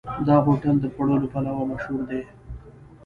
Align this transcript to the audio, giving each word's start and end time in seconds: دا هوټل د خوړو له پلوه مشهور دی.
دا 0.27 0.35
هوټل 0.45 0.75
د 0.81 0.85
خوړو 0.93 1.15
له 1.23 1.27
پلوه 1.33 1.63
مشهور 1.71 2.01
دی. 2.09 2.21